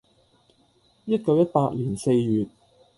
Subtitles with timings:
[1.05, 2.43] （一九一八年四月。）